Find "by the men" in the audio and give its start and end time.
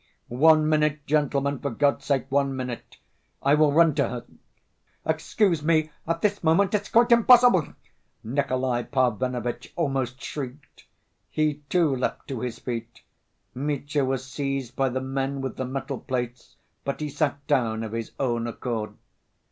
14.75-15.39